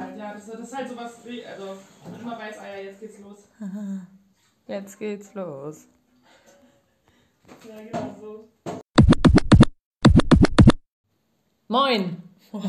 [0.00, 0.34] halt, ja.
[0.34, 1.76] Das, das ist halt sowas, also
[2.20, 3.48] immer weiß, ah ja, jetzt geht's los.
[4.66, 5.86] Jetzt geht's los.
[7.68, 8.48] Ja, genau so.
[11.68, 12.16] Moin!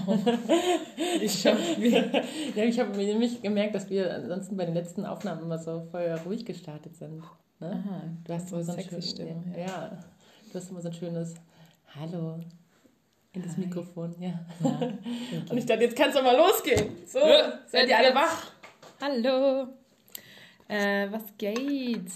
[1.22, 5.60] Ich hab, Ja, ich habe nämlich gemerkt, dass wir ansonsten bei den letzten Aufnahmen immer
[5.60, 7.24] so voll ruhig gestartet sind.
[7.60, 7.72] Ne?
[7.72, 9.66] Aha, Du hast so immer so ein sexy schönes, Stimme, ja.
[9.66, 10.04] ja,
[10.52, 11.36] du hast immer so ein schönes
[11.96, 12.40] Hallo
[13.36, 13.58] in das.
[13.58, 14.46] Mikrofon, ja.
[15.50, 16.96] und ich dachte, jetzt kann's doch mal losgehen.
[17.06, 17.20] So,
[17.68, 18.52] seid ihr alle wach?
[19.02, 19.68] Hallo!
[20.68, 22.12] Äh, was geht?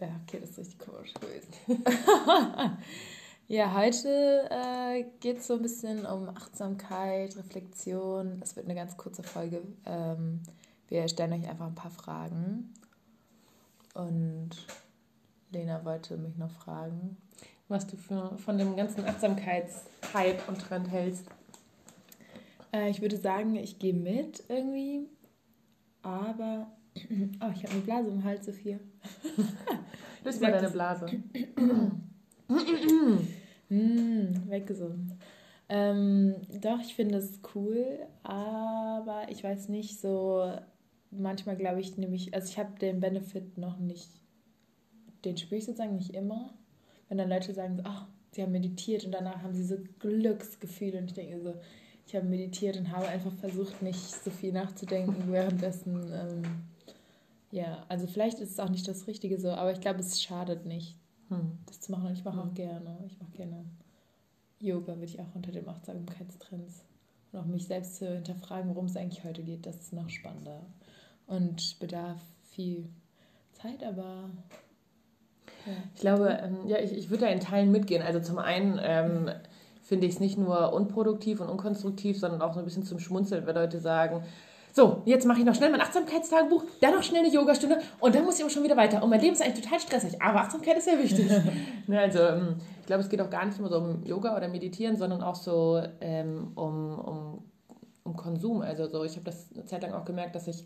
[0.00, 1.82] Ja, okay, das ist richtig komisch gewesen.
[3.48, 8.40] ja, heute äh, geht es so ein bisschen um Achtsamkeit, Reflexion.
[8.42, 9.62] Es wird eine ganz kurze Folge.
[9.86, 10.40] Ähm,
[10.88, 12.74] wir stellen euch einfach ein paar Fragen.
[13.94, 14.50] Und
[15.50, 17.16] Lena wollte mich noch fragen.
[17.68, 21.26] Was du für, von dem ganzen Achtsamkeitshype und Trend hältst.
[22.72, 25.08] Äh, ich würde sagen, ich gehe mit irgendwie.
[26.02, 26.72] Aber.
[27.40, 28.78] Oh, ich habe eine Blase im Hals, Sophia.
[30.24, 31.06] Löst mal deine Blase.
[33.70, 35.18] Mm, weggesungen.
[35.68, 40.52] Ähm, doch, ich finde es cool, aber ich weiß nicht, so
[41.10, 44.10] manchmal glaube ich nämlich, also ich habe den Benefit noch nicht,
[45.24, 46.52] den spüre ich sozusagen nicht immer.
[47.08, 51.06] Wenn dann Leute sagen, ach, sie haben meditiert und danach haben sie so Glücksgefühle und
[51.06, 51.54] ich denke so,
[52.06, 56.12] ich habe meditiert und habe einfach versucht, nicht so viel nachzudenken währenddessen.
[56.12, 56.42] Ähm,
[57.50, 60.66] ja, also vielleicht ist es auch nicht das Richtige so, aber ich glaube, es schadet
[60.66, 60.96] nicht
[61.28, 61.58] Hm.
[61.66, 62.08] das zu machen.
[62.08, 62.54] Und ich mache auch Mhm.
[62.54, 62.98] gerne.
[63.06, 63.64] Ich mache gerne
[64.60, 66.84] Yoga, würde ich auch unter dem Achtsamkeitstrends.
[67.32, 70.60] Und auch mich selbst zu hinterfragen, worum es eigentlich heute geht, das ist noch spannender.
[71.26, 72.88] Und bedarf viel
[73.52, 74.30] Zeit, aber.
[75.94, 78.02] Ich glaube, ähm, ja, ich, ich würde da in Teilen mitgehen.
[78.02, 79.30] Also zum einen ähm,
[79.82, 83.46] finde ich es nicht nur unproduktiv und unkonstruktiv, sondern auch so ein bisschen zum Schmunzeln,
[83.46, 84.24] wenn Leute sagen,
[84.72, 88.24] so, jetzt mache ich noch schnell mein Achtsamkeitstagebuch, dann noch schnell eine Yogastunde und dann
[88.24, 89.04] muss ich aber schon wieder weiter.
[89.04, 91.30] Und mein Leben ist eigentlich total stressig, aber Achtsamkeit ist sehr wichtig.
[91.86, 94.48] ne, also ähm, ich glaube, es geht auch gar nicht immer so um Yoga oder
[94.48, 97.44] Meditieren, sondern auch so ähm, um, um,
[98.02, 98.62] um Konsum.
[98.62, 100.64] Also so, ich habe das eine Zeit lang auch gemerkt, dass ich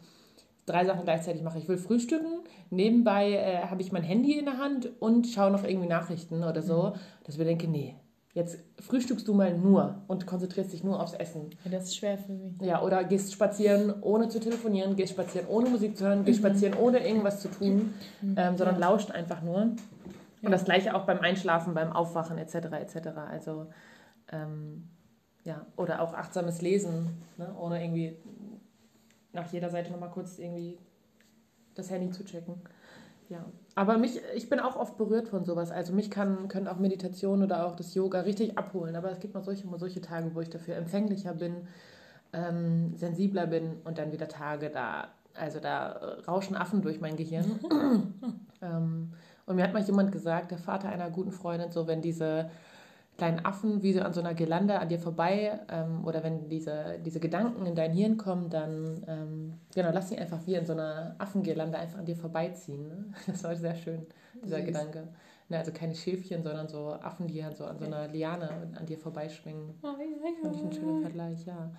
[0.69, 1.59] drei Sachen gleichzeitig mache.
[1.59, 2.41] Ich will frühstücken,
[2.71, 6.63] nebenbei äh, habe ich mein Handy in der Hand und schaue noch irgendwie Nachrichten oder
[6.63, 6.93] so,
[7.25, 7.97] dass ich mir denke, nee,
[8.35, 11.51] jetzt frühstückst du mal nur und konzentrierst dich nur aufs Essen.
[11.65, 12.61] ja, das ist schwer für mich.
[12.61, 16.75] Ja, oder gehst spazieren, ohne zu telefonieren, gehst spazieren, ohne Musik zu hören, gehst spazieren,
[16.79, 17.95] ohne irgendwas zu tun,
[18.37, 18.89] ähm, sondern Ja.
[18.91, 19.73] lauscht einfach nur.
[20.41, 22.55] Und das gleiche auch beim Einschlafen, beim Aufwachen etc.
[22.81, 23.09] etc.
[23.29, 23.67] Also
[24.31, 24.89] ähm,
[25.45, 27.09] ja, oder auch achtsames Lesen,
[27.39, 27.49] ne?
[27.59, 28.17] ohne irgendwie
[29.33, 30.79] nach jeder Seite nochmal kurz irgendwie
[31.75, 32.61] das Handy zu checken.
[33.29, 33.45] Ja,
[33.75, 35.71] aber mich, ich bin auch oft berührt von sowas.
[35.71, 38.97] Also mich kann, können auch Meditation oder auch das Yoga richtig abholen.
[38.97, 41.69] Aber es gibt mal solche, mal solche Tage, wo ich dafür empfänglicher bin,
[42.33, 47.61] ähm, sensibler bin und dann wieder Tage da, also da rauschen Affen durch mein Gehirn.
[48.63, 49.13] ähm,
[49.45, 52.51] und mir hat mal jemand gesagt, der Vater einer guten Freundin, so wenn diese
[53.19, 57.01] kleinen Affen wie so an so einer Girlande an dir vorbei ähm, oder wenn diese,
[57.05, 60.73] diese Gedanken in dein Hirn kommen, dann ähm, genau, lass sie einfach wie in so
[60.73, 62.87] einer Affengirlande einfach an dir vorbeiziehen.
[62.87, 63.05] Ne?
[63.27, 64.07] Das war sehr schön,
[64.43, 64.67] dieser Süß.
[64.67, 65.09] Gedanke.
[65.49, 68.87] Ne, also keine Schäfchen, sondern so Affen, die halt so an so einer Liane an
[68.87, 69.75] dir vorbeischwingen.
[69.81, 71.73] Fand ich einen schönen Vergleich, ja.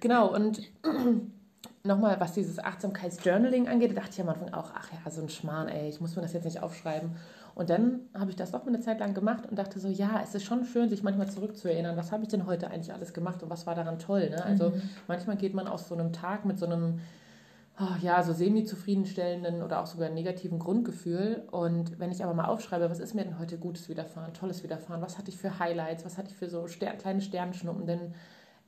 [0.00, 0.60] Genau, und
[1.86, 5.28] nochmal, was dieses Achtsamkeitsjournaling angeht, da dachte ich am Anfang auch, ach ja, so ein
[5.28, 7.10] Schmarrn, ey, ich muss mir das jetzt nicht aufschreiben.
[7.54, 10.20] Und dann habe ich das doch mal eine Zeit lang gemacht und dachte so, ja,
[10.22, 13.42] es ist schon schön, sich manchmal zurückzuerinnern, was habe ich denn heute eigentlich alles gemacht
[13.42, 14.30] und was war daran toll.
[14.30, 14.42] Ne?
[14.42, 14.72] Also
[15.08, 17.00] manchmal geht man aus so einem Tag mit so einem,
[17.78, 21.42] oh, ja, so semi-zufriedenstellenden oder auch sogar negativen Grundgefühl.
[21.50, 25.02] Und wenn ich aber mal aufschreibe, was ist mir denn heute Gutes widerfahren, Tolles widerfahren,
[25.02, 28.14] was hatte ich für Highlights, was hatte ich für so Ster kleine Sternschnuppen, dann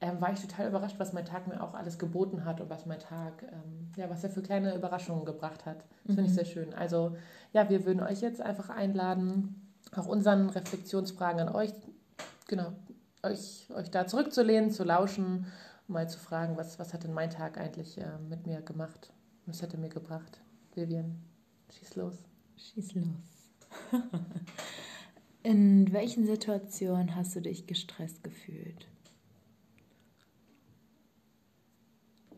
[0.01, 2.85] ähm, war ich total überrascht, was mein Tag mir auch alles geboten hat und was
[2.87, 5.85] mein Tag, ähm, ja, was er für kleine Überraschungen gebracht hat.
[6.05, 6.75] Das finde ich sehr schön.
[6.75, 7.17] Also,
[7.53, 11.73] ja, wir würden euch jetzt einfach einladen, auch unseren Reflexionsfragen an euch,
[12.47, 12.73] genau,
[13.23, 15.47] euch, euch da zurückzulehnen, zu lauschen,
[15.89, 19.13] mal zu fragen, was, was hat denn mein Tag eigentlich äh, mit mir gemacht?
[19.47, 20.41] Was hat er mir gebracht?
[20.75, 21.23] Vivian,
[21.71, 22.17] schieß los.
[22.57, 23.93] Schieß los.
[25.43, 28.89] In welchen Situationen hast du dich gestresst gefühlt?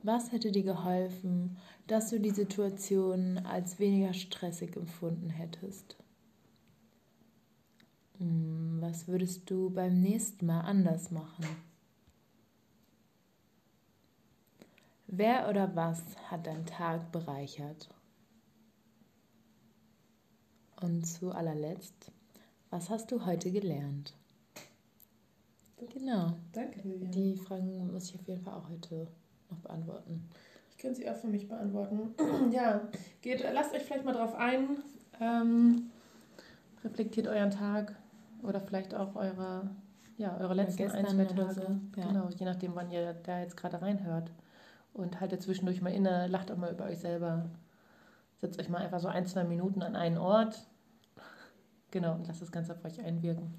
[0.08, 5.99] Was hätte dir geholfen, dass du die Situation als weniger stressig empfunden hättest?
[8.16, 11.44] Hm, Was würdest du beim nächsten Mal anders machen?
[15.08, 17.90] Wer oder was hat deinen Tag bereichert?
[20.81, 22.12] Und zu allerletzt,
[22.70, 24.14] was hast du heute gelernt?
[25.93, 29.06] Genau, Danke, die Fragen muss ich auf jeden Fall auch heute
[29.50, 30.28] noch beantworten.
[30.70, 32.14] Ich kann sie auch für mich beantworten.
[32.52, 32.82] ja,
[33.22, 34.78] geht, lasst euch vielleicht mal drauf ein.
[35.20, 35.90] Ähm,
[36.84, 37.94] reflektiert euren Tag
[38.42, 39.70] oder vielleicht auch eure,
[40.16, 41.54] ja, eure letzten ein, zwei Tage.
[41.54, 42.00] So.
[42.00, 42.06] Ja.
[42.08, 44.30] Genau, je nachdem, wann ihr da jetzt gerade reinhört.
[44.92, 47.50] Und haltet zwischendurch mal inne, lacht auch mal über euch selber.
[48.40, 50.64] Setzt euch mal einfach so ein, zwei Minuten an einen Ort.
[51.90, 53.54] Genau, und lasst das Ganze auf euch einwirken.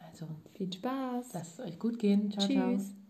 [0.00, 1.32] Also, viel Spaß.
[1.32, 2.30] Lasst es euch gut gehen.
[2.30, 2.86] Ciao, Tschüss.
[2.86, 2.96] Ciao.